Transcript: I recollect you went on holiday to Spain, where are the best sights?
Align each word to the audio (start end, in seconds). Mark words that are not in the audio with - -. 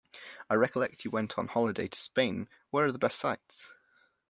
I 0.49 0.55
recollect 0.55 1.05
you 1.05 1.11
went 1.11 1.37
on 1.37 1.47
holiday 1.49 1.87
to 1.87 1.99
Spain, 1.99 2.49
where 2.71 2.85
are 2.85 2.91
the 2.91 2.97
best 2.97 3.19
sights? 3.19 3.75